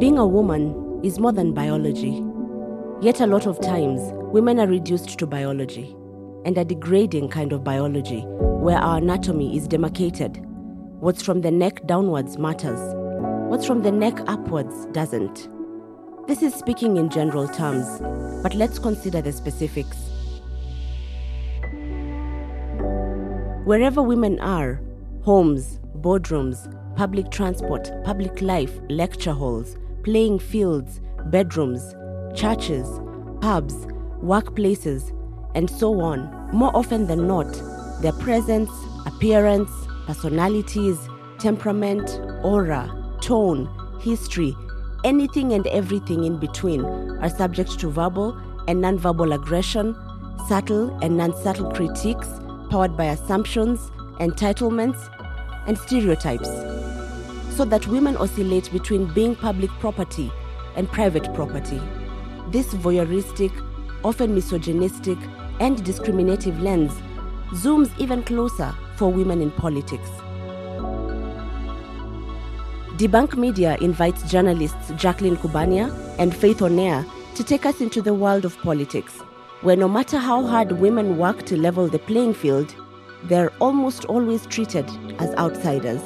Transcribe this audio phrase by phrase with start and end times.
[0.00, 2.24] Being a woman is more than biology.
[3.02, 4.00] Yet, a lot of times,
[4.32, 5.94] women are reduced to biology
[6.46, 10.42] and a degrading kind of biology where our anatomy is demarcated.
[11.00, 12.80] What's from the neck downwards matters,
[13.50, 15.50] what's from the neck upwards doesn't.
[16.26, 18.00] This is speaking in general terms,
[18.42, 19.98] but let's consider the specifics.
[23.66, 24.80] Wherever women are
[25.24, 31.94] homes, boardrooms, public transport, public life, lecture halls, playing fields, bedrooms,
[32.34, 32.88] churches,
[33.40, 33.74] pubs,
[34.22, 35.16] workplaces,
[35.54, 37.50] and so on, more often than not,
[38.00, 38.70] their presence,
[39.06, 39.70] appearance,
[40.06, 40.96] personalities,
[41.38, 43.68] temperament, aura, tone,
[44.00, 44.56] history,
[45.04, 48.36] anything and everything in between are subject to verbal
[48.68, 49.96] and nonverbal aggression,
[50.48, 52.28] subtle and non subtle critiques
[52.70, 55.08] powered by assumptions, entitlements,
[55.66, 56.79] and stereotypes.
[57.60, 60.32] So that women oscillate between being public property
[60.76, 61.78] and private property.
[62.48, 63.52] This voyeuristic,
[64.02, 65.18] often misogynistic,
[65.60, 66.90] and discriminative lens
[67.50, 70.08] zooms even closer for women in politics.
[72.96, 78.46] Debunk Media invites journalists Jacqueline Kubania and Faith Oneya to take us into the world
[78.46, 79.18] of politics,
[79.60, 82.74] where no matter how hard women work to level the playing field,
[83.24, 86.00] they're almost always treated as outsiders.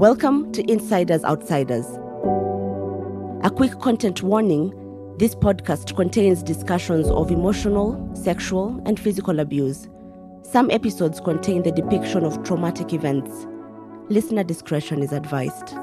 [0.00, 1.84] Welcome to Insiders Outsiders.
[3.44, 4.72] A quick content warning
[5.18, 9.90] this podcast contains discussions of emotional, sexual, and physical abuse.
[10.40, 13.46] Some episodes contain the depiction of traumatic events.
[14.08, 15.74] Listener discretion is advised.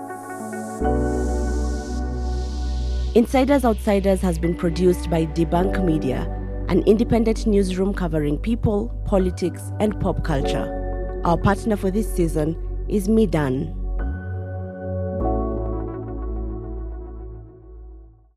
[3.16, 6.24] Insiders Outsiders has been produced by Debunk Media,
[6.70, 11.22] an independent newsroom covering people, politics, and pop culture.
[11.24, 12.58] Our partner for this season
[12.90, 13.87] is Midan.